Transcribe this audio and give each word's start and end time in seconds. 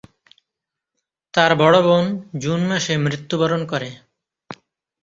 তার 1.33 1.51
বড় 1.55 1.77
বোন 1.81 2.05
জুন 2.39 2.59
মাসে 2.67 2.93
মৃত্যুবরণ 2.97 3.61
করে। 3.65 3.89